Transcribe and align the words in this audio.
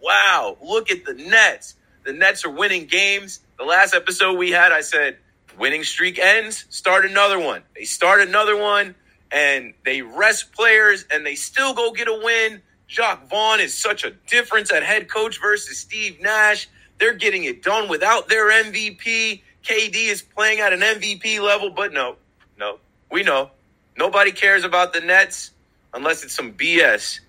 wow, 0.00 0.56
look 0.62 0.90
at 0.90 1.04
the 1.04 1.14
Nets. 1.14 1.74
The 2.04 2.12
Nets 2.12 2.44
are 2.44 2.50
winning 2.50 2.86
games. 2.86 3.40
The 3.58 3.64
last 3.64 3.94
episode 3.94 4.36
we 4.36 4.50
had, 4.50 4.72
I 4.72 4.82
said, 4.82 5.16
winning 5.58 5.84
streak 5.84 6.18
ends, 6.18 6.66
start 6.68 7.04
another 7.04 7.38
one. 7.38 7.62
They 7.74 7.84
start 7.84 8.20
another 8.20 8.56
one 8.56 8.94
and 9.30 9.74
they 9.84 10.02
rest 10.02 10.52
players 10.52 11.04
and 11.10 11.24
they 11.24 11.34
still 11.34 11.74
go 11.74 11.92
get 11.92 12.08
a 12.08 12.20
win. 12.22 12.62
Jacque 12.86 13.28
Vaughn 13.28 13.60
is 13.60 13.74
such 13.74 14.04
a 14.04 14.10
difference 14.28 14.70
at 14.72 14.82
head 14.82 15.08
coach 15.08 15.40
versus 15.40 15.78
Steve 15.78 16.20
Nash. 16.20 16.68
They're 16.98 17.14
getting 17.14 17.44
it 17.44 17.62
done 17.62 17.88
without 17.88 18.28
their 18.28 18.50
MVP. 18.50 19.42
KD 19.64 19.94
is 19.94 20.22
playing 20.22 20.60
at 20.60 20.72
an 20.72 20.80
MVP 20.80 21.40
level, 21.40 21.70
but 21.70 21.92
no, 21.92 22.16
no, 22.58 22.78
we 23.10 23.22
know. 23.22 23.50
Nobody 23.96 24.32
cares 24.32 24.64
about 24.64 24.92
the 24.92 25.00
Nets 25.00 25.50
unless 25.92 26.24
it's 26.24 26.34
some 26.34 26.52
BS. 26.52 27.20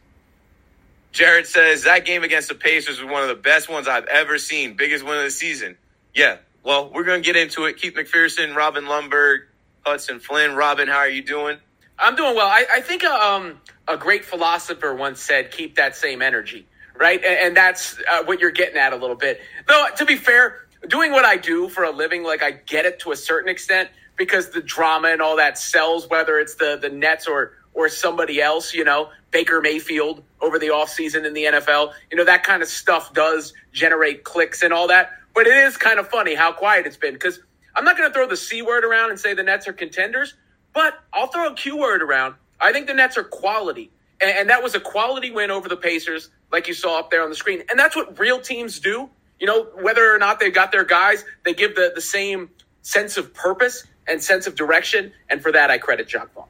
Jared 1.15 1.47
says 1.47 1.83
that 1.83 2.03
game 2.03 2.25
against 2.25 2.49
the 2.49 2.55
Pacers 2.55 3.01
was 3.01 3.09
one 3.09 3.21
of 3.21 3.29
the 3.29 3.35
best 3.35 3.69
ones 3.69 3.87
I've 3.87 4.03
ever 4.07 4.37
seen. 4.37 4.75
Biggest 4.75 5.01
win 5.05 5.15
of 5.15 5.23
the 5.23 5.31
season. 5.31 5.77
Yeah, 6.13 6.39
well, 6.61 6.91
we're 6.93 7.05
to 7.05 7.21
get 7.21 7.37
into 7.37 7.63
it. 7.65 7.77
Keith 7.77 7.95
McPherson, 7.95 8.53
Robin 8.53 8.83
Lundberg, 8.83 9.43
Hudson 9.85 10.19
Flynn. 10.19 10.55
Robin, 10.55 10.89
how 10.89 10.97
are 10.97 11.07
you 11.07 11.23
doing? 11.23 11.57
I'm 11.97 12.17
doing 12.17 12.35
well. 12.35 12.47
I, 12.47 12.65
I 12.69 12.81
think 12.81 13.05
um, 13.05 13.61
a 13.87 13.95
great 13.95 14.25
philosopher 14.25 14.93
once 14.93 15.21
said, 15.21 15.51
keep 15.51 15.75
that 15.75 15.95
same 15.95 16.21
energy, 16.21 16.67
right? 16.97 17.23
And, 17.23 17.39
and 17.39 17.57
that's 17.57 17.97
uh, 18.11 18.23
what 18.25 18.41
you're 18.41 18.51
getting 18.51 18.75
at 18.75 18.91
a 18.91 18.97
little 18.97 19.15
bit. 19.15 19.39
Though, 19.69 19.85
to 19.95 20.05
be 20.05 20.17
fair, 20.17 20.67
doing 20.85 21.13
what 21.13 21.23
I 21.23 21.37
do 21.37 21.69
for 21.69 21.85
a 21.85 21.91
living, 21.91 22.25
like 22.25 22.43
I 22.43 22.51
get 22.51 22.85
it 22.85 22.99
to 22.99 23.13
a 23.13 23.15
certain 23.15 23.47
extent 23.47 23.89
because 24.17 24.49
the 24.49 24.61
drama 24.61 25.07
and 25.07 25.21
all 25.21 25.37
that 25.37 25.57
sells, 25.57 26.09
whether 26.09 26.39
it's 26.39 26.55
the, 26.55 26.77
the 26.81 26.89
Nets 26.89 27.25
or, 27.25 27.53
or 27.73 27.87
somebody 27.87 28.41
else, 28.41 28.73
you 28.73 28.83
know, 28.83 29.11
Baker 29.35 29.59
Mayfield 29.59 30.23
over 30.39 30.57
the 30.57 30.67
offseason 30.67 31.25
in 31.25 31.33
the 31.33 31.43
NFL, 31.43 31.91
you 32.09 32.15
know, 32.15 32.23
that 32.23 32.45
kind 32.45 32.63
of 32.63 32.69
stuff 32.69 33.13
does 33.13 33.53
generate 33.73 34.23
clicks 34.23 34.63
and 34.63 34.71
all 34.71 34.87
that. 34.87 35.11
But 35.33 35.45
it 35.45 35.57
is 35.57 35.75
kind 35.75 35.99
of 35.99 36.07
funny 36.07 36.35
how 36.35 36.53
quiet 36.53 36.85
it's 36.85 36.95
been 36.95 37.15
because 37.15 37.41
I'm 37.75 37.83
not 37.83 37.97
going 37.97 38.09
to 38.09 38.13
throw 38.13 38.29
the 38.29 38.37
C 38.37 38.61
word 38.61 38.85
around 38.85 39.09
and 39.09 39.19
say 39.19 39.33
the 39.33 39.43
Nets 39.43 39.67
are 39.67 39.73
contenders, 39.73 40.35
but 40.73 40.93
I'll 41.11 41.27
throw 41.27 41.47
a 41.47 41.53
Q 41.53 41.75
word 41.75 42.01
around. 42.01 42.35
I 42.61 42.71
think 42.71 42.87
the 42.87 42.93
Nets 42.93 43.17
are 43.17 43.25
quality. 43.25 43.91
And, 44.21 44.31
and 44.31 44.49
that 44.49 44.63
was 44.63 44.73
a 44.73 44.79
quality 44.79 45.31
win 45.31 45.51
over 45.51 45.67
the 45.67 45.75
Pacers, 45.75 46.29
like 46.49 46.69
you 46.69 46.73
saw 46.73 46.97
up 46.97 47.11
there 47.11 47.21
on 47.21 47.29
the 47.29 47.35
screen. 47.35 47.63
And 47.69 47.77
that's 47.77 47.93
what 47.97 48.17
real 48.17 48.39
teams 48.39 48.79
do. 48.79 49.09
You 49.37 49.47
know, 49.47 49.63
whether 49.81 50.15
or 50.15 50.17
not 50.17 50.39
they've 50.39 50.53
got 50.53 50.71
their 50.71 50.85
guys, 50.85 51.25
they 51.43 51.53
give 51.53 51.75
the, 51.75 51.91
the 51.93 51.99
same 51.99 52.51
sense 52.83 53.17
of 53.17 53.33
purpose 53.33 53.83
and 54.07 54.23
sense 54.23 54.47
of 54.47 54.55
direction. 54.55 55.11
And 55.29 55.41
for 55.41 55.51
that, 55.51 55.71
I 55.71 55.77
credit 55.77 56.07
Jacque 56.07 56.33
Vaughn. 56.33 56.47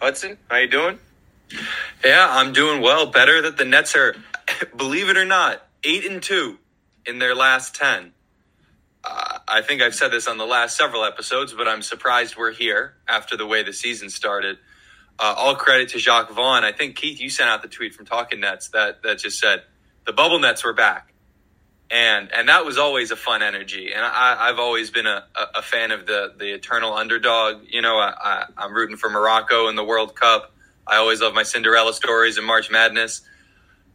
Hudson, 0.00 0.36
how 0.50 0.56
you 0.56 0.66
doing? 0.66 0.98
Yeah, 2.04 2.26
I'm 2.28 2.52
doing 2.52 2.82
well. 2.82 3.06
Better 3.06 3.42
that 3.42 3.56
the 3.56 3.64
Nets 3.64 3.94
are, 3.94 4.16
believe 4.76 5.08
it 5.08 5.16
or 5.16 5.24
not, 5.24 5.64
eight 5.84 6.04
and 6.04 6.22
two 6.22 6.58
in 7.06 7.18
their 7.18 7.34
last 7.34 7.74
ten. 7.74 8.12
Uh, 9.04 9.38
I 9.48 9.62
think 9.62 9.82
I've 9.82 9.94
said 9.94 10.08
this 10.08 10.26
on 10.28 10.38
the 10.38 10.46
last 10.46 10.76
several 10.76 11.04
episodes, 11.04 11.52
but 11.52 11.66
I'm 11.68 11.82
surprised 11.82 12.36
we're 12.36 12.52
here 12.52 12.94
after 13.08 13.36
the 13.36 13.46
way 13.46 13.62
the 13.62 13.72
season 13.72 14.10
started. 14.10 14.58
Uh, 15.18 15.34
all 15.36 15.54
credit 15.54 15.90
to 15.90 15.98
Jacque 15.98 16.30
Vaughn. 16.30 16.64
I 16.64 16.72
think 16.72 16.96
Keith, 16.96 17.20
you 17.20 17.28
sent 17.28 17.48
out 17.48 17.62
the 17.62 17.68
tweet 17.68 17.94
from 17.94 18.06
Talking 18.06 18.40
Nets 18.40 18.68
that 18.68 19.02
that 19.02 19.18
just 19.18 19.38
said 19.38 19.62
the 20.04 20.12
bubble 20.12 20.38
nets 20.38 20.64
were 20.64 20.72
back, 20.72 21.12
and 21.90 22.32
and 22.32 22.48
that 22.48 22.64
was 22.64 22.78
always 22.78 23.10
a 23.10 23.16
fun 23.16 23.42
energy. 23.42 23.92
And 23.92 24.04
I, 24.04 24.48
have 24.48 24.58
always 24.58 24.90
been 24.90 25.06
a, 25.06 25.24
a, 25.54 25.62
fan 25.62 25.92
of 25.92 26.06
the 26.06 26.32
the 26.36 26.52
eternal 26.52 26.94
underdog. 26.94 27.62
You 27.68 27.82
know, 27.82 27.96
I, 27.98 28.46
I, 28.56 28.64
am 28.64 28.72
rooting 28.72 28.96
for 28.96 29.10
Morocco 29.10 29.68
in 29.68 29.76
the 29.76 29.84
World 29.84 30.16
Cup. 30.16 30.51
I 30.86 30.96
always 30.96 31.20
love 31.20 31.34
my 31.34 31.42
Cinderella 31.42 31.94
stories 31.94 32.38
and 32.38 32.46
March 32.46 32.70
Madness. 32.70 33.22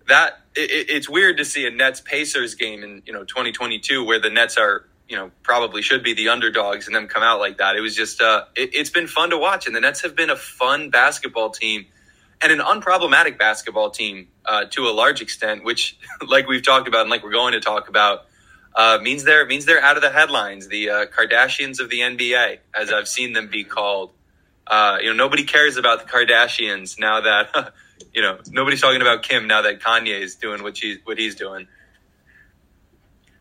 That 0.07 0.39
it, 0.55 0.89
it's 0.89 1.09
weird 1.09 1.37
to 1.37 1.45
see 1.45 1.65
a 1.67 1.71
Nets 1.71 2.01
Pacers 2.01 2.55
game 2.55 2.83
in 2.83 3.01
you 3.05 3.13
know 3.13 3.23
2022 3.23 4.03
where 4.03 4.19
the 4.19 4.29
Nets 4.29 4.57
are 4.57 4.85
you 5.07 5.15
know 5.15 5.31
probably 5.43 5.81
should 5.81 6.03
be 6.03 6.13
the 6.13 6.29
underdogs 6.29 6.87
and 6.87 6.95
them 6.95 7.07
come 7.07 7.23
out 7.23 7.39
like 7.39 7.57
that. 7.57 7.75
It 7.75 7.81
was 7.81 7.95
just 7.95 8.21
uh, 8.21 8.45
it, 8.55 8.75
has 8.75 8.89
been 8.89 9.07
fun 9.07 9.31
to 9.31 9.37
watch, 9.37 9.67
and 9.67 9.75
the 9.75 9.81
Nets 9.81 10.01
have 10.01 10.15
been 10.15 10.29
a 10.29 10.35
fun 10.35 10.89
basketball 10.89 11.49
team 11.49 11.85
and 12.41 12.51
an 12.51 12.59
unproblematic 12.59 13.37
basketball 13.37 13.89
team 13.89 14.27
uh, 14.45 14.65
to 14.65 14.87
a 14.87 14.91
large 14.91 15.21
extent, 15.21 15.63
which 15.63 15.97
like 16.27 16.47
we've 16.47 16.63
talked 16.63 16.87
about 16.87 17.01
and 17.01 17.09
like 17.09 17.23
we're 17.23 17.31
going 17.31 17.53
to 17.53 17.61
talk 17.61 17.89
about. 17.89 18.25
Uh, 18.75 18.99
means 19.01 19.23
they're 19.23 19.45
means 19.47 19.65
they're 19.65 19.81
out 19.81 19.95
of 19.95 20.03
the 20.03 20.11
headlines. 20.11 20.67
The 20.67 20.89
uh, 20.89 21.05
Kardashians 21.07 21.79
of 21.79 21.89
the 21.89 22.01
NBA, 22.01 22.59
as 22.75 22.91
I've 22.91 23.07
seen 23.07 23.33
them 23.33 23.47
be 23.47 23.63
called. 23.63 24.11
Uh, 24.69 24.97
you 25.01 25.09
know, 25.09 25.15
nobody 25.15 25.43
cares 25.43 25.77
about 25.77 26.05
the 26.05 26.11
Kardashians 26.11 26.99
now 26.99 27.21
that 27.21 27.73
you 28.13 28.21
know 28.21 28.39
nobody's 28.49 28.81
talking 28.81 29.01
about 29.01 29.23
Kim 29.23 29.47
now 29.47 29.61
that 29.63 29.79
Kanye 29.79 30.19
is 30.19 30.35
doing 30.35 30.63
what 30.63 30.77
he's 30.77 30.99
what 31.03 31.17
he's 31.17 31.35
doing. 31.35 31.67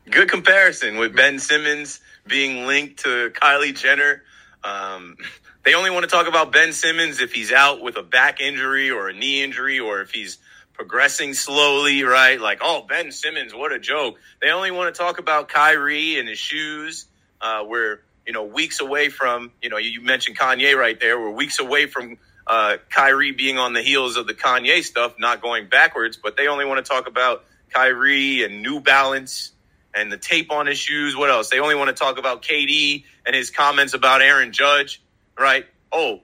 Good 0.08 0.30
comparison 0.30 0.98
with 0.98 1.16
Ben 1.16 1.40
Simmons 1.40 2.00
being 2.26 2.66
linked 2.66 3.00
to 3.00 3.30
Kylie 3.30 3.76
Jenner. 3.76 4.22
Um, 4.62 5.16
they 5.64 5.74
only 5.74 5.90
want 5.90 6.04
to 6.04 6.10
talk 6.10 6.28
about 6.28 6.52
Ben 6.52 6.72
Simmons 6.72 7.20
if 7.20 7.32
he's 7.32 7.52
out 7.52 7.82
with 7.82 7.96
a 7.96 8.02
back 8.02 8.40
injury 8.40 8.90
or 8.90 9.08
a 9.08 9.12
knee 9.12 9.42
injury 9.42 9.80
or 9.80 10.00
if 10.00 10.12
he's 10.12 10.38
progressing 10.76 11.34
slowly, 11.34 12.04
right? 12.04 12.40
Like, 12.40 12.58
oh, 12.62 12.82
Ben 12.88 13.10
Simmons, 13.10 13.54
what 13.54 13.72
a 13.72 13.78
joke. 13.78 14.18
They 14.40 14.50
only 14.50 14.70
want 14.70 14.94
to 14.94 14.98
talk 14.98 15.18
about 15.18 15.48
Kyrie 15.48 16.18
and 16.18 16.28
his 16.28 16.38
shoes. 16.38 17.06
Uh, 17.40 17.64
we're, 17.66 18.00
you 18.26 18.32
know, 18.32 18.44
weeks 18.44 18.80
away 18.80 19.08
from, 19.08 19.52
you 19.62 19.68
know, 19.68 19.76
you 19.76 20.00
mentioned 20.00 20.36
Kanye 20.36 20.76
right 20.76 20.98
there. 20.98 21.18
We're 21.18 21.30
weeks 21.30 21.60
away 21.60 21.86
from 21.86 22.18
uh, 22.46 22.76
Kyrie 22.90 23.32
being 23.32 23.58
on 23.58 23.72
the 23.72 23.82
heels 23.82 24.16
of 24.16 24.26
the 24.26 24.34
Kanye 24.34 24.82
stuff, 24.82 25.14
not 25.18 25.40
going 25.40 25.68
backwards, 25.68 26.16
but 26.16 26.36
they 26.36 26.48
only 26.48 26.64
want 26.64 26.84
to 26.84 26.90
talk 26.90 27.08
about 27.08 27.44
Kyrie 27.70 28.44
and 28.44 28.62
New 28.62 28.80
Balance 28.80 29.52
and 29.94 30.12
the 30.12 30.16
tape 30.16 30.50
on 30.50 30.66
his 30.66 30.78
shoes. 30.78 31.16
What 31.16 31.30
else? 31.30 31.50
They 31.50 31.60
only 31.60 31.74
want 31.74 31.88
to 31.88 31.94
talk 31.94 32.18
about 32.18 32.42
KD 32.42 33.04
and 33.24 33.34
his 33.34 33.50
comments 33.50 33.94
about 33.94 34.22
Aaron 34.22 34.52
Judge, 34.52 35.02
right? 35.38 35.66
Oh, 35.90 36.20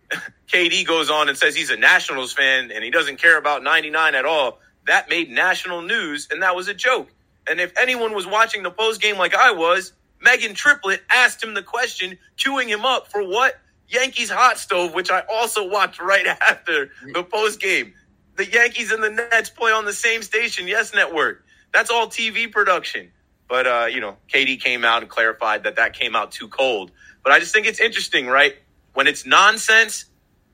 KD 0.52 0.86
goes 0.86 1.10
on 1.10 1.28
and 1.28 1.36
says 1.36 1.54
he's 1.54 1.70
a 1.70 1.76
Nationals 1.76 2.32
fan 2.32 2.70
and 2.70 2.84
he 2.84 2.90
doesn't 2.90 3.16
care 3.16 3.38
about 3.38 3.62
99 3.62 4.14
at 4.14 4.24
all. 4.24 4.60
That 4.86 5.08
made 5.08 5.30
national 5.30 5.82
news 5.82 6.28
and 6.30 6.42
that 6.42 6.54
was 6.54 6.68
a 6.68 6.74
joke. 6.74 7.08
And 7.48 7.60
if 7.60 7.72
anyone 7.78 8.14
was 8.14 8.26
watching 8.26 8.62
the 8.62 8.70
post 8.70 9.00
game 9.00 9.16
like 9.18 9.34
I 9.34 9.52
was, 9.52 9.92
Meghan 10.26 10.54
Triplett 10.54 11.02
asked 11.08 11.42
him 11.42 11.54
the 11.54 11.62
question, 11.62 12.18
queuing 12.36 12.66
him 12.68 12.84
up 12.84 13.08
for 13.08 13.22
what? 13.22 13.54
Yankees 13.88 14.30
hot 14.30 14.58
stove, 14.58 14.94
which 14.94 15.10
I 15.10 15.22
also 15.32 15.68
watched 15.68 16.00
right 16.00 16.26
after 16.40 16.90
the 17.12 17.22
post 17.22 17.60
game. 17.60 17.94
The 18.34 18.44
Yankees 18.44 18.90
and 18.92 19.02
the 19.02 19.10
Nets 19.10 19.50
play 19.50 19.72
on 19.72 19.84
the 19.84 19.92
same 19.92 20.22
station, 20.22 20.66
Yes 20.66 20.92
Network. 20.92 21.44
That's 21.72 21.90
all 21.90 22.08
TV 22.08 22.50
production. 22.50 23.12
But 23.48 23.66
uh, 23.66 23.86
you 23.90 24.00
know, 24.00 24.16
KD 24.32 24.60
came 24.60 24.84
out 24.84 25.02
and 25.02 25.10
clarified 25.10 25.64
that 25.64 25.76
that 25.76 25.92
came 25.92 26.16
out 26.16 26.32
too 26.32 26.48
cold. 26.48 26.90
But 27.22 27.32
I 27.32 27.38
just 27.38 27.54
think 27.54 27.66
it's 27.66 27.80
interesting, 27.80 28.26
right? 28.26 28.56
When 28.94 29.06
it's 29.06 29.24
nonsense, 29.24 30.06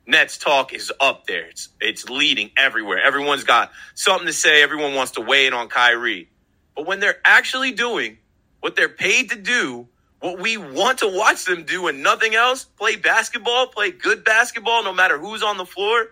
Nets 0.07 0.37
talk 0.37 0.75
is 0.75 0.93
up 1.01 1.27
there. 1.27 1.49
It's 1.49 1.71
it's 1.81 2.11
leading 2.11 2.51
everywhere. 2.57 3.03
Everyone's 3.03 3.45
got 3.45 3.73
something 3.95 4.27
to 4.27 4.33
say. 4.33 4.63
Everyone 4.63 4.95
wants 4.95 5.13
to 5.13 5.23
weigh 5.23 5.47
in 5.47 5.55
on 5.55 5.69
Kyrie. 5.69 6.29
But 6.77 6.87
when 6.87 7.01
they're 7.01 7.21
actually 7.25 7.73
doing 7.73 8.19
what 8.63 8.75
they're 8.75 8.89
paid 8.89 9.31
to 9.31 9.37
do, 9.37 9.87
what 10.21 10.41
we 10.41 10.57
want 10.57 11.01
to 11.01 11.09
watch 11.09 11.45
them 11.45 11.65
do 11.65 11.89
and 11.89 12.03
nothing 12.03 12.35
else, 12.35 12.65
play 12.65 12.97
basketball, 12.97 13.67
play 13.67 13.91
good 13.91 14.25
basketball, 14.25 14.83
no 14.83 14.95
matter 14.95 15.19
who's 15.19 15.43
on 15.43 15.59
the 15.59 15.67
floor, 15.67 16.07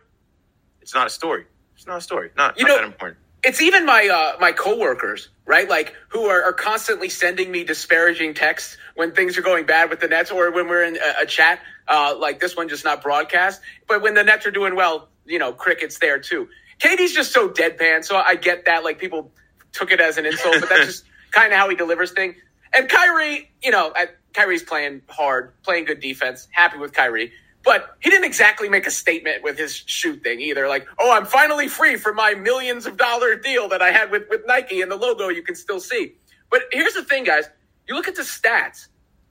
it's 0.82 0.94
not 0.94 1.06
a 1.06 1.10
story. 1.10 1.46
It's 1.76 1.86
not 1.86 1.96
a 1.96 2.00
story. 2.02 2.30
Not, 2.36 2.58
you 2.58 2.64
not 2.64 2.68
know, 2.68 2.76
that 2.76 2.84
important 2.84 3.18
it's 3.42 3.62
even 3.62 3.86
my 3.86 4.08
uh, 4.08 4.38
my 4.40 4.52
coworkers, 4.52 5.28
right? 5.46 5.68
Like 5.68 5.94
who 6.08 6.26
are, 6.26 6.42
are, 6.42 6.52
constantly 6.52 7.08
sending 7.08 7.50
me 7.50 7.64
disparaging 7.64 8.34
texts 8.34 8.76
when 8.94 9.12
things 9.12 9.38
are 9.38 9.42
going 9.42 9.66
bad 9.66 9.90
with 9.90 10.00
the 10.00 10.08
Nets, 10.08 10.30
or 10.30 10.50
when 10.52 10.68
we're 10.68 10.84
in 10.84 10.96
a, 10.96 11.22
a 11.22 11.26
chat 11.26 11.60
uh, 11.88 12.14
like 12.18 12.40
this 12.40 12.56
one, 12.56 12.68
just 12.68 12.84
not 12.84 13.02
broadcast. 13.02 13.60
But 13.88 14.02
when 14.02 14.14
the 14.14 14.24
Nets 14.24 14.46
are 14.46 14.50
doing 14.50 14.76
well, 14.76 15.08
you 15.24 15.38
know, 15.38 15.52
crickets 15.52 15.98
there 15.98 16.18
too. 16.18 16.48
KD's 16.80 17.12
just 17.12 17.32
so 17.32 17.48
deadpan, 17.48 18.04
so 18.04 18.16
I 18.16 18.34
get 18.36 18.66
that. 18.66 18.84
Like 18.84 18.98
people 18.98 19.32
took 19.72 19.90
it 19.90 20.00
as 20.00 20.18
an 20.18 20.26
insult, 20.26 20.56
but 20.60 20.68
that's 20.68 20.86
just 20.86 21.04
kind 21.30 21.52
of 21.52 21.58
how 21.58 21.68
he 21.68 21.76
delivers 21.76 22.12
things. 22.12 22.36
And 22.74 22.88
Kyrie, 22.88 23.50
you 23.62 23.70
know, 23.70 23.92
Kyrie's 24.32 24.62
playing 24.62 25.02
hard, 25.08 25.52
playing 25.62 25.86
good 25.86 26.00
defense. 26.00 26.48
Happy 26.52 26.78
with 26.78 26.92
Kyrie. 26.92 27.32
But 27.62 27.96
he 28.00 28.08
didn't 28.08 28.24
exactly 28.24 28.68
make 28.68 28.86
a 28.86 28.90
statement 28.90 29.42
with 29.42 29.58
his 29.58 29.74
shoot 29.74 30.22
thing 30.22 30.40
either. 30.40 30.66
Like, 30.66 30.86
oh, 30.98 31.12
I'm 31.12 31.26
finally 31.26 31.68
free 31.68 31.96
from 31.96 32.16
my 32.16 32.34
millions 32.34 32.86
of 32.86 32.96
dollar 32.96 33.36
deal 33.36 33.68
that 33.68 33.82
I 33.82 33.90
had 33.90 34.10
with, 34.10 34.24
with 34.30 34.42
Nike 34.46 34.80
and 34.80 34.90
the 34.90 34.96
logo 34.96 35.28
you 35.28 35.42
can 35.42 35.54
still 35.54 35.80
see. 35.80 36.14
But 36.50 36.62
here's 36.72 36.94
the 36.94 37.04
thing, 37.04 37.24
guys. 37.24 37.44
You 37.86 37.94
look 37.94 38.08
at 38.08 38.16
the 38.16 38.22
stats, 38.22 38.86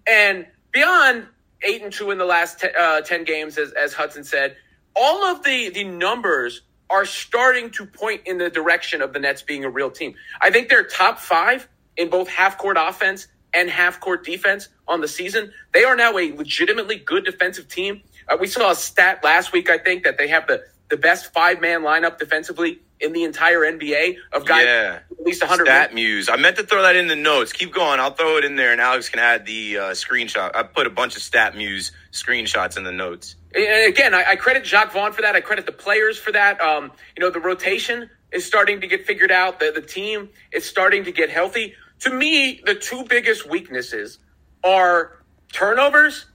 and 0.08 0.46
beyond 0.72 1.26
eight 1.64 1.82
and 1.82 1.92
two 1.92 2.12
in 2.12 2.18
the 2.18 2.26
last 2.26 2.60
ten, 2.60 2.72
uh, 2.80 3.02
10 3.02 3.24
games, 3.24 3.58
as, 3.58 3.72
as 3.72 3.94
Hudson 3.94 4.24
said, 4.24 4.56
all 4.96 5.24
of 5.24 5.44
the, 5.44 5.70
the 5.70 5.84
numbers 5.84 6.62
are 6.90 7.06
starting 7.06 7.70
to 7.72 7.86
point 7.86 8.22
in 8.26 8.38
the 8.38 8.50
direction 8.50 9.02
of 9.02 9.14
the 9.14 9.20
Nets 9.20 9.42
being 9.42 9.64
a 9.64 9.70
real 9.70 9.92
team. 9.92 10.14
I 10.42 10.52
think 10.52 10.70
they're 10.70 10.84
top 10.84 11.20
five 11.20 11.68
in 12.00 12.10
both 12.10 12.28
half 12.30 12.58
court 12.58 12.78
offense 12.80 13.28
and 13.54 13.70
half 13.70 14.00
court 14.00 14.24
defense 14.26 14.70
on 14.88 15.02
the 15.02 15.08
season. 15.08 15.52
They 15.74 15.84
are 15.84 15.96
now 15.96 16.18
a 16.18 16.32
legitimately 16.32 16.96
good 16.98 17.26
defensive 17.26 17.68
team. 17.68 18.02
Uh, 18.28 18.38
we 18.40 18.48
saw 18.48 18.72
a 18.72 18.76
stat 18.76 19.24
last 19.24 19.52
week, 19.52 19.70
I 19.70 19.78
think, 19.78 20.04
that 20.06 20.18
they 20.18 20.30
have 20.30 20.48
the 20.48 20.64
the 20.90 20.98
best 20.98 21.32
five 21.34 21.62
man 21.62 21.82
lineup 21.82 22.18
defensively 22.18 22.80
in 23.00 23.14
the 23.14 23.24
entire 23.24 23.60
NBA 23.60 24.16
of 24.34 24.44
guys 24.46 24.66
Yeah. 24.66 25.00
at 25.12 25.26
least 25.26 25.42
100 25.42 25.66
Stat 25.68 25.94
Muse. 25.94 26.28
I 26.30 26.36
meant 26.36 26.58
to 26.58 26.64
throw 26.64 26.82
that 26.82 26.96
in 26.96 27.08
the 27.08 27.16
notes. 27.16 27.54
Keep 27.54 27.74
going. 27.74 28.00
I'll 28.00 28.14
throw 28.14 28.38
it 28.38 28.44
in 28.44 28.56
there, 28.56 28.72
and 28.72 28.82
Alex 28.82 29.08
can 29.08 29.20
add 29.20 29.46
the 29.46 29.78
uh, 29.78 29.82
screenshot. 29.92 30.56
I 30.56 30.64
put 30.64 30.88
a 30.88 30.90
bunch 30.90 31.16
of 31.16 31.22
StatMuse 31.22 31.92
screenshots 32.12 32.76
in 32.76 32.84
the 32.84 32.92
notes. 32.92 33.36
And 33.54 33.88
again, 33.94 34.14
I, 34.16 34.32
I 34.32 34.36
credit 34.36 34.64
Jacque 34.64 34.92
Vaughn 34.92 35.14
for 35.14 35.22
that. 35.22 35.36
I 35.36 35.42
credit 35.42 35.66
the 35.68 35.72
players 35.72 36.18
for 36.18 36.32
that. 36.32 36.60
Um, 36.60 36.92
you 37.16 37.24
know, 37.24 37.30
the 37.30 37.40
rotation 37.40 38.10
is 38.32 38.46
starting 38.46 38.82
to 38.82 38.88
get 38.88 39.06
figured 39.06 39.32
out. 39.32 39.60
The, 39.60 39.72
the 39.74 39.82
team 39.82 40.30
is 40.52 40.66
starting 40.66 41.04
to 41.06 41.12
get 41.12 41.30
healthy. 41.30 41.76
To 42.02 42.12
me, 42.12 42.62
the 42.66 42.76
two 42.76 43.04
biggest 43.04 43.50
weaknesses 43.50 44.20
are 44.64 45.22
turnovers 45.52 46.26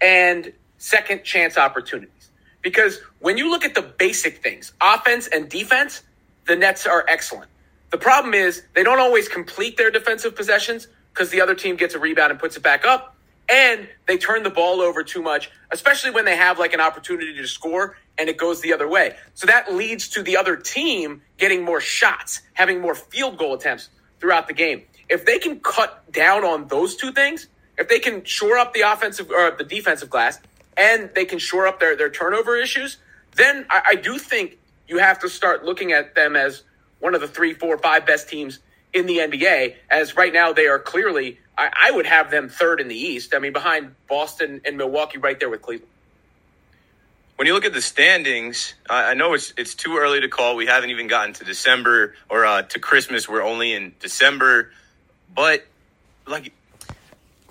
and 0.00 0.52
second 0.78 1.24
chance 1.24 1.58
opportunities. 1.58 2.30
Because 2.62 3.00
when 3.20 3.38
you 3.38 3.50
look 3.50 3.64
at 3.64 3.74
the 3.74 3.82
basic 3.82 4.42
things, 4.42 4.72
offense 4.80 5.26
and 5.28 5.48
defense, 5.48 6.02
the 6.46 6.56
Nets 6.56 6.86
are 6.86 7.04
excellent. 7.08 7.50
The 7.90 7.98
problem 7.98 8.34
is 8.34 8.62
they 8.74 8.84
don't 8.84 9.00
always 9.00 9.28
complete 9.28 9.76
their 9.76 9.90
defensive 9.90 10.36
possessions 10.36 10.86
because 11.12 11.30
the 11.30 11.40
other 11.40 11.54
team 11.54 11.76
gets 11.76 11.94
a 11.94 11.98
rebound 11.98 12.30
and 12.30 12.40
puts 12.40 12.56
it 12.56 12.62
back 12.62 12.86
up. 12.86 13.16
And 13.52 13.88
they 14.06 14.16
turn 14.16 14.44
the 14.44 14.50
ball 14.50 14.80
over 14.80 15.02
too 15.02 15.22
much, 15.22 15.50
especially 15.72 16.12
when 16.12 16.24
they 16.24 16.36
have 16.36 16.60
like 16.60 16.72
an 16.72 16.80
opportunity 16.80 17.34
to 17.34 17.46
score 17.48 17.96
and 18.16 18.28
it 18.28 18.36
goes 18.36 18.60
the 18.60 18.72
other 18.72 18.86
way. 18.86 19.16
So 19.34 19.48
that 19.48 19.74
leads 19.74 20.08
to 20.10 20.22
the 20.22 20.36
other 20.36 20.56
team 20.56 21.22
getting 21.36 21.64
more 21.64 21.80
shots, 21.80 22.42
having 22.52 22.80
more 22.80 22.94
field 22.94 23.38
goal 23.38 23.54
attempts 23.54 23.88
throughout 24.20 24.46
the 24.46 24.54
game. 24.54 24.84
If 25.10 25.26
they 25.26 25.38
can 25.38 25.60
cut 25.60 26.10
down 26.10 26.44
on 26.44 26.68
those 26.68 26.96
two 26.96 27.12
things, 27.12 27.48
if 27.76 27.88
they 27.88 27.98
can 27.98 28.24
shore 28.24 28.56
up 28.56 28.72
the 28.72 28.82
offensive 28.82 29.30
or 29.30 29.50
the 29.50 29.64
defensive 29.64 30.08
glass 30.08 30.38
and 30.76 31.10
they 31.14 31.24
can 31.24 31.38
shore 31.38 31.66
up 31.66 31.80
their, 31.80 31.96
their 31.96 32.10
turnover 32.10 32.56
issues, 32.56 32.96
then 33.34 33.66
I, 33.68 33.82
I 33.88 33.94
do 33.96 34.18
think 34.18 34.58
you 34.86 34.98
have 34.98 35.18
to 35.20 35.28
start 35.28 35.64
looking 35.64 35.92
at 35.92 36.14
them 36.14 36.36
as 36.36 36.62
one 37.00 37.14
of 37.14 37.20
the 37.20 37.28
three, 37.28 37.54
four, 37.54 37.76
five 37.78 38.06
best 38.06 38.28
teams 38.28 38.60
in 38.92 39.06
the 39.06 39.18
NBA. 39.18 39.74
As 39.90 40.16
right 40.16 40.32
now 40.32 40.52
they 40.52 40.66
are 40.66 40.78
clearly, 40.78 41.38
I, 41.58 41.70
I 41.88 41.90
would 41.90 42.06
have 42.06 42.30
them 42.30 42.48
third 42.48 42.80
in 42.80 42.88
the 42.88 42.96
East. 42.96 43.34
I 43.34 43.38
mean, 43.38 43.52
behind 43.52 43.94
Boston 44.08 44.60
and 44.64 44.76
Milwaukee, 44.76 45.18
right 45.18 45.38
there 45.38 45.50
with 45.50 45.62
Cleveland. 45.62 45.90
When 47.36 47.46
you 47.46 47.54
look 47.54 47.64
at 47.64 47.72
the 47.72 47.80
standings, 47.80 48.74
I 48.90 49.14
know 49.14 49.32
it's 49.32 49.54
it's 49.56 49.74
too 49.74 49.96
early 49.96 50.20
to 50.20 50.28
call. 50.28 50.56
We 50.56 50.66
haven't 50.66 50.90
even 50.90 51.06
gotten 51.06 51.32
to 51.34 51.44
December 51.44 52.14
or 52.28 52.44
uh, 52.44 52.62
to 52.64 52.78
Christmas. 52.78 53.30
We're 53.30 53.42
only 53.42 53.72
in 53.72 53.94
December, 53.98 54.72
but 55.40 55.64
like, 56.26 56.52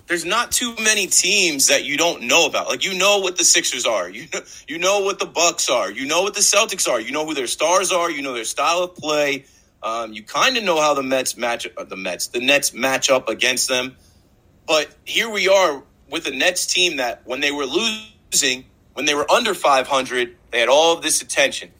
there's 0.06 0.24
not 0.24 0.52
too 0.52 0.76
many 0.80 1.08
teams 1.08 1.66
that 1.66 1.82
you 1.82 1.96
don't 1.96 2.22
know 2.22 2.46
about. 2.46 2.68
Like, 2.68 2.84
you 2.84 2.96
know 2.96 3.18
what 3.18 3.36
the 3.36 3.42
Sixers 3.42 3.84
are. 3.84 4.08
You 4.08 4.28
know, 4.32 4.40
you 4.68 4.78
know 4.78 5.00
what 5.00 5.18
the 5.18 5.26
Bucks 5.26 5.68
are. 5.68 5.90
You 5.90 6.06
know 6.06 6.22
what 6.22 6.34
the 6.34 6.40
Celtics 6.40 6.88
are. 6.88 7.00
You 7.00 7.10
know 7.10 7.26
who 7.26 7.34
their 7.34 7.48
stars 7.48 7.90
are. 7.90 8.08
You 8.08 8.22
know 8.22 8.32
their 8.32 8.44
style 8.44 8.84
of 8.84 8.94
play. 8.94 9.44
Um, 9.82 10.12
you 10.12 10.22
kind 10.22 10.56
of 10.56 10.62
know 10.62 10.80
how 10.80 10.94
the 10.94 11.02
Mets 11.02 11.36
match 11.36 11.66
uh, 11.76 11.82
the 11.82 11.96
Mets 11.96 12.28
the 12.28 12.38
Nets 12.38 12.72
match 12.72 13.10
up 13.10 13.28
against 13.28 13.68
them. 13.68 13.96
But 14.68 14.94
here 15.04 15.28
we 15.28 15.48
are 15.48 15.82
with 16.08 16.28
a 16.28 16.30
Nets 16.30 16.66
team 16.66 16.98
that 16.98 17.22
when 17.24 17.40
they 17.40 17.50
were 17.50 17.66
losing, 17.66 18.66
when 18.92 19.04
they 19.04 19.16
were 19.16 19.28
under 19.28 19.52
500, 19.52 20.36
they 20.52 20.60
had 20.60 20.68
all 20.68 20.96
of 20.96 21.02
this 21.02 21.22
attention. 21.22 21.72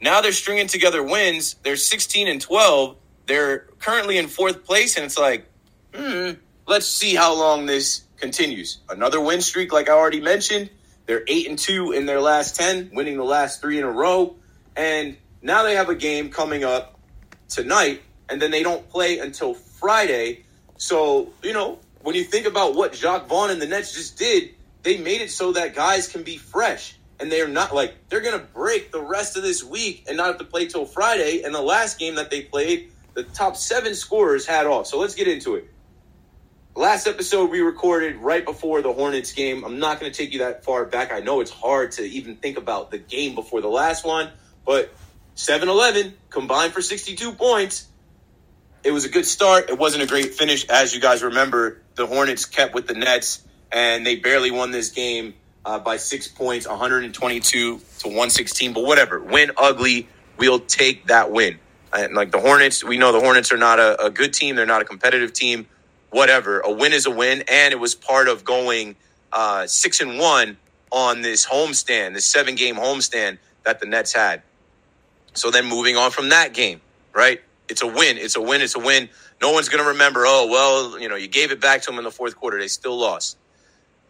Now 0.00 0.20
they're 0.20 0.30
stringing 0.30 0.68
together 0.68 1.02
wins. 1.02 1.56
They're 1.64 1.74
16 1.74 2.28
and 2.28 2.40
12. 2.40 2.94
They're 3.28 3.58
currently 3.78 4.16
in 4.16 4.26
fourth 4.26 4.64
place, 4.64 4.96
and 4.96 5.04
it's 5.04 5.18
like, 5.18 5.46
hmm, 5.94 6.30
let's 6.66 6.86
see 6.86 7.14
how 7.14 7.38
long 7.38 7.66
this 7.66 8.02
continues. 8.16 8.78
Another 8.88 9.20
win 9.20 9.42
streak, 9.42 9.70
like 9.70 9.90
I 9.90 9.92
already 9.92 10.20
mentioned. 10.20 10.70
They're 11.04 11.24
eight 11.28 11.46
and 11.46 11.58
two 11.58 11.92
in 11.92 12.06
their 12.06 12.20
last 12.20 12.56
10, 12.56 12.90
winning 12.94 13.18
the 13.18 13.24
last 13.24 13.60
three 13.60 13.78
in 13.78 13.84
a 13.84 13.90
row. 13.90 14.36
And 14.74 15.16
now 15.42 15.62
they 15.62 15.74
have 15.74 15.90
a 15.90 15.94
game 15.94 16.30
coming 16.30 16.64
up 16.64 16.98
tonight, 17.48 18.02
and 18.30 18.40
then 18.40 18.50
they 18.50 18.62
don't 18.62 18.88
play 18.88 19.18
until 19.18 19.52
Friday. 19.52 20.44
So, 20.78 21.30
you 21.42 21.52
know, 21.52 21.78
when 22.00 22.14
you 22.14 22.24
think 22.24 22.46
about 22.46 22.74
what 22.74 22.94
Jacque 22.94 23.28
Vaughn 23.28 23.50
and 23.50 23.60
the 23.60 23.66
Nets 23.66 23.92
just 23.92 24.18
did, 24.18 24.54
they 24.84 24.96
made 24.96 25.20
it 25.20 25.30
so 25.30 25.52
that 25.52 25.74
guys 25.74 26.08
can 26.08 26.22
be 26.22 26.38
fresh. 26.38 26.96
And 27.20 27.30
they're 27.30 27.48
not 27.48 27.74
like, 27.74 28.08
they're 28.08 28.22
to 28.22 28.38
break 28.38 28.90
the 28.90 29.02
rest 29.02 29.36
of 29.36 29.42
this 29.42 29.62
week 29.62 30.04
and 30.08 30.16
not 30.16 30.28
have 30.28 30.38
to 30.38 30.44
play 30.44 30.66
till 30.66 30.86
Friday. 30.86 31.42
And 31.42 31.54
the 31.54 31.60
last 31.60 31.98
game 31.98 32.14
that 32.14 32.30
they 32.30 32.42
played, 32.42 32.92
the 33.14 33.22
top 33.22 33.56
seven 33.56 33.94
scorers 33.94 34.46
had 34.46 34.66
off. 34.66 34.86
So 34.86 34.98
let's 34.98 35.14
get 35.14 35.28
into 35.28 35.56
it. 35.56 35.68
Last 36.74 37.08
episode 37.08 37.50
we 37.50 37.60
recorded 37.60 38.16
right 38.16 38.44
before 38.44 38.82
the 38.82 38.92
Hornets 38.92 39.32
game. 39.32 39.64
I'm 39.64 39.80
not 39.80 39.98
going 39.98 40.12
to 40.12 40.16
take 40.16 40.32
you 40.32 40.40
that 40.40 40.64
far 40.64 40.84
back. 40.84 41.12
I 41.12 41.20
know 41.20 41.40
it's 41.40 41.50
hard 41.50 41.92
to 41.92 42.02
even 42.02 42.36
think 42.36 42.56
about 42.56 42.90
the 42.92 42.98
game 42.98 43.34
before 43.34 43.60
the 43.60 43.68
last 43.68 44.04
one, 44.04 44.30
but 44.64 44.92
7 45.34 45.68
11 45.68 46.14
combined 46.30 46.72
for 46.72 46.80
62 46.80 47.32
points. 47.32 47.88
It 48.84 48.92
was 48.92 49.04
a 49.04 49.08
good 49.08 49.26
start. 49.26 49.70
It 49.70 49.78
wasn't 49.78 50.04
a 50.04 50.06
great 50.06 50.34
finish. 50.34 50.68
As 50.68 50.94
you 50.94 51.00
guys 51.00 51.22
remember, 51.22 51.82
the 51.96 52.06
Hornets 52.06 52.44
kept 52.44 52.74
with 52.74 52.86
the 52.86 52.94
Nets 52.94 53.42
and 53.72 54.06
they 54.06 54.16
barely 54.16 54.50
won 54.50 54.70
this 54.70 54.90
game 54.90 55.34
uh, 55.64 55.78
by 55.78 55.96
six 55.96 56.28
points, 56.28 56.66
122 56.66 57.78
to 57.78 58.08
116. 58.08 58.72
But 58.72 58.84
whatever, 58.84 59.20
win 59.20 59.50
ugly. 59.56 60.08
We'll 60.38 60.60
take 60.60 61.08
that 61.08 61.30
win. 61.30 61.58
And 61.92 62.14
like 62.14 62.30
the 62.30 62.40
Hornets, 62.40 62.84
we 62.84 62.98
know 62.98 63.12
the 63.12 63.20
Hornets 63.20 63.52
are 63.52 63.56
not 63.56 63.78
a, 63.78 64.06
a 64.06 64.10
good 64.10 64.34
team. 64.34 64.56
They're 64.56 64.66
not 64.66 64.82
a 64.82 64.84
competitive 64.84 65.32
team. 65.32 65.66
Whatever, 66.10 66.60
a 66.60 66.72
win 66.72 66.92
is 66.92 67.04
a 67.06 67.10
win, 67.10 67.44
and 67.48 67.72
it 67.72 67.78
was 67.78 67.94
part 67.94 68.28
of 68.28 68.42
going 68.44 68.96
uh, 69.32 69.66
six 69.66 70.00
and 70.00 70.18
one 70.18 70.56
on 70.90 71.20
this 71.20 71.46
homestand, 71.46 72.14
this 72.14 72.24
seven 72.24 72.54
game 72.54 72.76
homestand 72.76 73.38
that 73.64 73.80
the 73.80 73.86
Nets 73.86 74.12
had. 74.14 74.42
So 75.34 75.50
then 75.50 75.66
moving 75.66 75.96
on 75.96 76.10
from 76.10 76.30
that 76.30 76.54
game, 76.54 76.80
right? 77.12 77.42
It's 77.68 77.82
a 77.82 77.86
win. 77.86 78.16
It's 78.16 78.36
a 78.36 78.40
win. 78.40 78.62
It's 78.62 78.74
a 78.74 78.78
win. 78.78 79.10
No 79.42 79.52
one's 79.52 79.68
going 79.68 79.82
to 79.82 79.90
remember, 79.90 80.24
oh, 80.26 80.46
well, 80.50 80.98
you 80.98 81.08
know, 81.08 81.16
you 81.16 81.28
gave 81.28 81.52
it 81.52 81.60
back 81.60 81.82
to 81.82 81.86
them 81.90 81.98
in 81.98 82.04
the 82.04 82.10
fourth 82.10 82.36
quarter. 82.36 82.58
They 82.58 82.68
still 82.68 82.96
lost. 82.96 83.36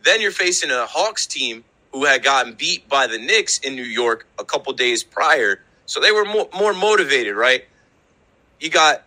Then 0.05 0.21
you're 0.21 0.31
facing 0.31 0.71
a 0.71 0.87
Hawks 0.87 1.27
team 1.27 1.65
who 1.93 2.05
had 2.05 2.23
gotten 2.23 2.55
beat 2.55 2.89
by 2.89 3.07
the 3.07 3.19
Knicks 3.19 3.59
in 3.59 3.75
New 3.75 3.83
York 3.83 4.27
a 4.39 4.45
couple 4.45 4.73
days 4.73 5.03
prior. 5.03 5.61
So 5.89 6.01
they 6.01 6.13
were 6.13 6.27
more, 6.27 6.49
more 6.55 6.75
motivated, 6.75 7.35
right? 7.35 7.65
You 8.61 8.69
got 8.69 9.05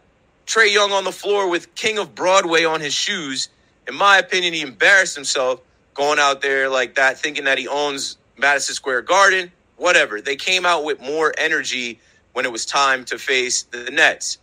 Trae 0.47 0.73
Young 0.73 0.91
on 0.91 1.03
the 1.03 1.11
floor 1.11 1.47
with 1.47 1.75
King 1.75 1.99
of 1.99 2.15
Broadway 2.15 2.65
on 2.65 2.81
his 2.81 2.93
shoes. 2.93 3.49
In 3.87 3.93
my 3.93 4.17
opinion, 4.17 4.53
he 4.53 4.61
embarrassed 4.61 5.15
himself 5.15 5.61
going 5.93 6.17
out 6.17 6.41
there 6.41 6.69
like 6.69 6.95
that, 6.95 7.19
thinking 7.19 7.43
that 7.43 7.59
he 7.59 7.67
owns 7.67 8.17
Madison 8.35 8.73
Square 8.73 9.03
Garden. 9.03 9.51
Whatever. 9.77 10.21
They 10.21 10.35
came 10.35 10.65
out 10.65 10.83
with 10.83 10.99
more 10.99 11.31
energy 11.37 11.99
when 12.33 12.45
it 12.45 12.51
was 12.51 12.65
time 12.65 13.05
to 13.05 13.19
face 13.19 13.61
the 13.61 13.91
Nets. 13.91 14.39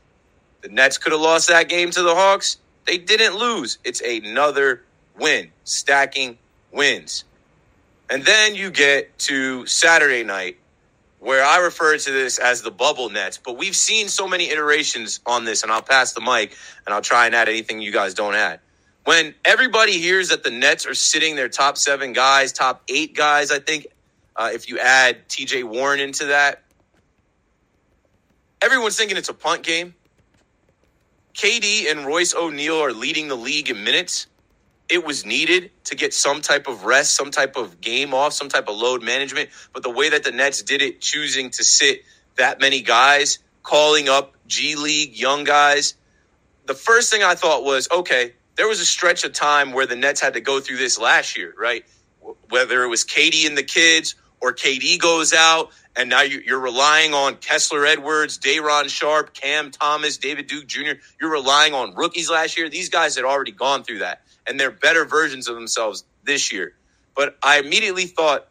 The 0.61 0.69
Nets 0.69 0.97
could 0.97 1.11
have 1.11 1.21
lost 1.21 1.49
that 1.49 1.69
game 1.69 1.91
to 1.91 2.03
the 2.03 2.15
Hawks. 2.15 2.59
They 2.87 2.99
didn't 2.99 3.37
lose. 3.37 3.79
It's 3.83 4.01
another 4.01 4.83
win, 5.19 5.51
stacking 5.65 6.39
wins. 6.71 7.25
And 8.09 8.25
then 8.25 8.55
you 8.55 8.71
get 8.71 9.19
to 9.21 9.67
Saturday 9.67 10.23
night, 10.23 10.57
where 11.19 11.45
I 11.45 11.59
refer 11.59 11.97
to 11.97 12.11
this 12.13 12.39
as 12.39 12.63
the 12.63 12.71
bubble 12.71 13.11
nets, 13.11 13.39
but 13.39 13.57
we've 13.57 13.77
seen 13.77 14.09
so 14.09 14.29
many 14.29 14.51
iterations 14.51 15.21
on 15.27 15.45
this, 15.45 15.63
and 15.63 15.73
I'll 15.73 15.83
pass 15.83 16.13
the 16.13 16.21
mic 16.21 16.57
and 16.87 16.95
I'll 16.95 17.03
try 17.03 17.27
and 17.27 17.35
add 17.35 17.49
anything 17.49 17.81
you 17.81 17.93
guys 17.93 18.15
don't 18.15 18.35
add. 18.35 18.61
When 19.05 19.35
everybody 19.45 19.93
hears 19.93 20.29
that 20.29 20.45
the 20.45 20.51
Nets 20.51 20.87
are 20.87 20.95
sitting 20.95 21.35
their 21.35 21.49
top 21.49 21.79
seven 21.79 22.13
guys, 22.13 22.53
top 22.53 22.83
eight 22.89 23.17
guys, 23.17 23.51
I 23.51 23.59
think, 23.59 23.87
uh, 24.37 24.51
if 24.53 24.69
you 24.69 24.79
add 24.79 25.29
TJ 25.29 25.65
Warren 25.65 25.99
into 25.99 26.27
that, 26.27 26.63
everyone's 28.61 28.97
thinking 28.97 29.17
it's 29.17 29.31
a 29.31 29.35
punt 29.35 29.63
game. 29.63 29.95
KD 31.35 31.91
and 31.91 32.05
Royce 32.05 32.35
O'Neale 32.35 32.85
are 32.85 32.93
leading 32.93 33.29
the 33.29 33.37
league 33.37 33.71
in 33.71 33.83
minutes. 33.83 34.28
It 34.89 35.05
was 35.05 35.27
needed 35.27 35.71
to 35.85 35.95
get 35.95 36.15
some 36.15 36.41
type 36.41 36.67
of 36.67 36.85
rest, 36.85 37.15
some 37.15 37.31
type 37.31 37.57
of 37.57 37.81
game 37.81 38.15
off, 38.15 38.33
some 38.33 38.49
type 38.49 38.69
of 38.69 38.77
load 38.77 39.03
management. 39.03 39.51
But 39.73 39.83
the 39.83 39.91
way 39.91 40.09
that 40.11 40.25
the 40.25 40.33
Nets 40.33 40.63
did 40.63 40.81
it, 40.83 41.01
choosing 41.01 41.51
to 41.51 41.65
sit 41.65 42.03
that 42.37 42.61
many 42.61 42.81
guys, 42.81 43.39
calling 43.63 44.09
up 44.09 44.35
G 44.47 44.77
League 44.77 45.19
young 45.19 45.45
guys, 45.45 45.95
the 46.67 46.75
first 46.75 47.11
thing 47.11 47.23
I 47.23 47.35
thought 47.35 47.65
was, 47.65 47.89
okay, 47.91 48.33
there 48.57 48.69
was 48.69 48.81
a 48.81 48.87
stretch 48.87 49.25
of 49.25 49.33
time 49.33 49.73
where 49.73 49.87
the 49.87 49.97
Nets 49.97 50.21
had 50.21 50.35
to 50.35 50.41
go 50.41 50.61
through 50.61 50.79
this 50.79 50.99
last 50.99 51.37
year, 51.37 51.55
right? 51.59 51.85
Whether 52.49 52.83
it 52.83 52.89
was 52.89 53.05
KD 53.05 53.47
and 53.47 53.57
the 53.57 53.63
kids 53.63 54.15
or 54.41 54.53
KD 54.53 54.99
goes 54.99 55.33
out 55.33 55.71
and 55.97 56.11
now 56.11 56.23
you're 56.23 56.61
relying 56.61 57.13
on 57.13 57.37
Kessler 57.37 57.85
Edwards, 57.85 58.39
Day'Ron 58.39 58.89
Sharpe, 58.89 59.35
Cam 59.35 59.71
Thomas, 59.71 60.17
David 60.17 60.47
Duke 60.47 60.67
Jr. 60.67 60.93
You're 61.21 61.33
relying 61.33 61.75
on 61.75 61.95
rookies 61.95 62.31
last 62.31 62.57
year. 62.57 62.69
These 62.69 62.89
guys 62.89 63.17
had 63.17 63.25
already 63.25 63.51
gone 63.51 63.83
through 63.83 63.99
that, 63.99 64.23
and 64.49 64.61
they're 64.61 64.73
better 64.73 65.07
versions 65.07 65.49
of 65.49 65.57
themselves 65.57 66.05
this 66.25 66.53
year. 66.53 66.75
But 67.17 67.37
I 67.43 67.61
immediately 67.61 68.07
thought 68.07 68.49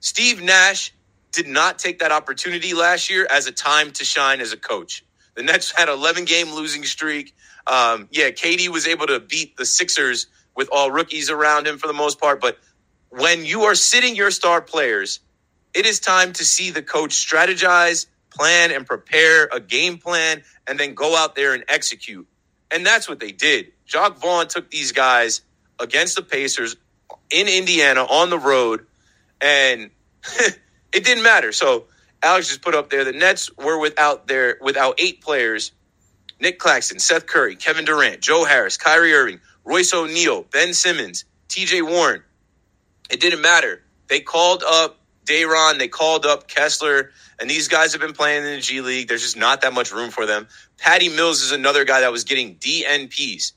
Steve 0.00 0.42
Nash 0.42 0.94
did 1.32 1.48
not 1.48 1.78
take 1.78 2.00
that 2.00 2.12
opportunity 2.12 2.74
last 2.74 3.10
year 3.10 3.26
as 3.30 3.46
a 3.46 3.52
time 3.52 3.92
to 3.92 4.04
shine 4.04 4.40
as 4.40 4.52
a 4.52 4.58
coach. 4.58 5.04
The 5.36 5.44
Nets 5.44 5.72
had 5.76 5.88
an 5.88 5.96
11 5.96 6.26
game 6.26 6.52
losing 6.52 6.84
streak. 6.84 7.34
Um, 7.66 8.08
yeah, 8.12 8.30
KD 8.30 8.68
was 8.68 8.86
able 8.88 9.08
to 9.08 9.20
beat 9.20 9.56
the 9.56 9.66
Sixers 9.66 10.28
with 10.56 10.68
all 10.72 10.90
rookies 10.90 11.30
around 11.30 11.66
him 11.68 11.78
for 11.78 11.88
the 11.88 11.94
most 11.94 12.20
part. 12.20 12.40
But 12.40 12.58
when 13.10 13.44
you 13.46 13.64
are 13.64 13.76
sitting 13.76 14.16
your 14.16 14.30
star 14.32 14.62
players, 14.62 15.18
It 15.74 15.86
is 15.86 16.00
time 16.00 16.34
to 16.34 16.44
see 16.44 16.70
the 16.70 16.82
coach 16.82 17.12
strategize, 17.12 18.06
plan, 18.32 18.72
and 18.72 18.86
prepare 18.86 19.48
a 19.52 19.60
game 19.60 19.98
plan, 19.98 20.42
and 20.68 20.78
then 20.78 20.94
go 20.94 21.16
out 21.16 21.34
there 21.36 21.54
and 21.54 21.64
execute. 21.68 22.28
And 22.70 22.84
that's 22.84 23.08
what 23.08 23.20
they 23.20 23.32
did. 23.32 23.72
Jacque 23.86 24.18
Vaughn 24.18 24.48
took 24.48 24.70
these 24.70 24.92
guys 24.92 25.42
against 25.78 26.16
the 26.16 26.22
Pacers 26.22 26.76
in 27.30 27.48
Indiana 27.48 28.02
on 28.02 28.30
the 28.30 28.38
road, 28.38 28.86
and 29.40 29.90
it 30.92 31.04
didn't 31.04 31.22
matter. 31.24 31.52
So 31.52 31.84
Alex 32.22 32.48
just 32.48 32.62
put 32.62 32.74
up 32.74 32.90
there 32.90 33.04
the 33.04 33.12
Nets 33.12 33.50
were 33.56 33.78
without 33.78 34.26
their 34.26 34.58
without 34.60 35.00
eight 35.00 35.20
players: 35.20 35.72
Nic 36.40 36.58
Claxton, 36.58 36.98
Seth 36.98 37.26
Curry, 37.26 37.56
Kevin 37.56 37.84
Durant, 37.84 38.20
Joe 38.20 38.44
Harris, 38.44 38.76
Kyrie 38.76 39.12
Irving, 39.12 39.40
Royce 39.64 39.94
O'Neale, 39.94 40.42
Ben 40.42 40.74
Simmons, 40.74 41.24
T.J. 41.48 41.82
Warren. 41.82 42.22
It 43.10 43.20
didn't 43.20 43.42
matter. 43.42 43.82
They 44.08 44.20
called 44.20 44.62
up 44.66 44.98
Day'Ron, 45.26 45.78
they 45.78 45.88
called 45.88 46.24
up 46.24 46.48
Kessler, 46.48 47.10
and 47.38 47.50
these 47.50 47.68
guys 47.68 47.92
have 47.92 48.00
been 48.00 48.14
playing 48.14 48.44
in 48.44 48.52
the 48.52 48.60
G 48.60 48.80
League. 48.80 49.08
There's 49.08 49.22
just 49.22 49.36
not 49.36 49.60
that 49.62 49.72
much 49.72 49.92
room 49.92 50.10
for 50.10 50.24
them. 50.26 50.48
Patty 50.78 51.08
Mills 51.08 51.42
is 51.42 51.52
another 51.52 51.84
guy 51.84 52.00
that 52.00 52.12
was 52.12 52.24
getting 52.24 52.56
DNPs. 52.56 53.52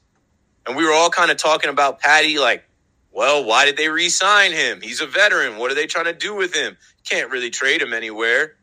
And 0.68 0.76
we 0.76 0.86
were 0.86 0.94
all 0.94 1.10
kind 1.10 1.32
of 1.32 1.38
talking 1.38 1.70
about 1.70 2.00
Patty 2.00 2.38
like, 2.40 2.66
well, 3.12 3.44
why 3.44 3.66
did 3.66 3.78
they 3.78 3.90
re 3.90 4.10
sign 4.10 4.52
him? 4.52 4.82
He's 4.82 5.02
a 5.02 5.08
veteran. 5.08 5.58
What 5.58 5.72
are 5.72 5.76
they 5.76 5.88
trying 5.88 6.06
to 6.06 6.14
do 6.14 6.36
with 6.36 6.54
him? 6.54 6.78
Can't 7.10 7.32
really 7.32 7.50
trade 7.50 7.82
him 7.82 7.94
anywhere. 7.94 8.56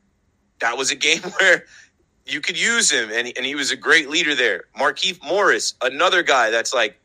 That 0.61 0.77
was 0.77 0.91
a 0.91 0.95
game 1.09 1.23
where 1.41 1.65
you 2.27 2.41
could 2.41 2.61
use 2.61 2.91
him, 2.91 3.11
and, 3.13 3.33
and 3.37 3.47
he 3.47 3.55
was 3.55 3.71
a 3.71 3.77
great 3.77 4.09
leader 4.09 4.35
there. 4.35 4.65
Markieff 4.79 5.23
Morris, 5.25 5.75
another 5.81 6.23
guy 6.23 6.51
that's 6.51 6.75
like 6.75 6.99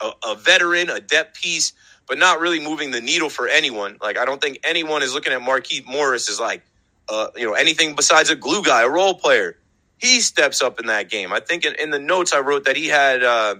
a, 0.00 0.10
a 0.26 0.34
veteran, 0.34 0.90
a 0.90 1.00
depth 1.00 1.40
piece, 1.40 1.72
but 2.12 2.18
not 2.18 2.40
really 2.40 2.60
moving 2.60 2.90
the 2.90 3.00
needle 3.00 3.30
for 3.30 3.48
anyone. 3.48 3.96
Like, 4.02 4.18
I 4.18 4.26
don't 4.26 4.38
think 4.38 4.58
anyone 4.64 5.02
is 5.02 5.14
looking 5.14 5.32
at 5.32 5.40
Markieff 5.40 5.86
Morris 5.86 6.28
as 6.28 6.38
like, 6.38 6.62
uh, 7.08 7.28
you 7.34 7.46
know, 7.46 7.54
anything 7.54 7.94
besides 7.94 8.28
a 8.28 8.36
glue 8.36 8.62
guy, 8.62 8.82
a 8.82 8.88
role 8.90 9.14
player. 9.14 9.56
He 9.96 10.20
steps 10.20 10.60
up 10.60 10.78
in 10.78 10.88
that 10.88 11.08
game. 11.08 11.32
I 11.32 11.40
think 11.40 11.64
in, 11.64 11.74
in 11.76 11.88
the 11.88 11.98
notes 11.98 12.34
I 12.34 12.40
wrote 12.40 12.66
that 12.66 12.76
he 12.76 12.88
had 12.88 13.22
uh, 13.24 13.54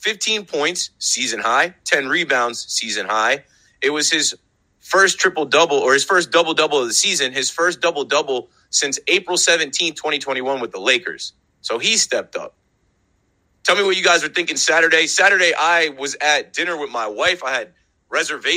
15 0.00 0.44
points, 0.44 0.90
season 0.98 1.40
high, 1.40 1.74
10 1.86 2.08
rebounds, 2.08 2.66
season 2.68 3.06
high. 3.06 3.44
It 3.80 3.88
was 3.88 4.10
his 4.10 4.34
first 4.80 5.18
triple 5.18 5.46
double 5.46 5.78
or 5.78 5.94
his 5.94 6.04
first 6.04 6.30
double 6.30 6.52
double 6.52 6.82
of 6.82 6.88
the 6.88 6.92
season, 6.92 7.32
his 7.32 7.48
first 7.48 7.80
double 7.80 8.04
double 8.04 8.50
since 8.68 8.98
April 9.08 9.38
17, 9.38 9.94
2021 9.94 10.60
with 10.60 10.72
the 10.72 10.80
Lakers. 10.80 11.32
So 11.62 11.78
he 11.78 11.96
stepped 11.96 12.36
up. 12.36 12.56
Tell 13.64 13.74
me 13.74 13.84
what 13.84 13.96
you 13.96 14.04
guys 14.04 14.22
are 14.22 14.28
thinking 14.28 14.58
Saturday. 14.58 15.06
Saturday, 15.06 15.54
I 15.58 15.94
was 15.98 16.14
at 16.20 16.52
dinner 16.52 16.76
with 16.76 16.90
my 16.90 17.06
wife. 17.06 17.42
I 17.42 17.52
had 17.52 17.72
reservations. 18.08 18.54